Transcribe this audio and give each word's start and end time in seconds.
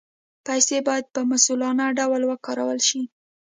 پیسې 0.45 0.77
باید 0.87 1.05
په 1.13 1.21
مسؤلانه 1.31 1.85
ډول 1.99 2.21
وکارول 2.31 2.79
شي. 2.87 3.01